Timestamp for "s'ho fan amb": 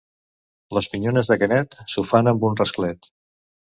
1.93-2.47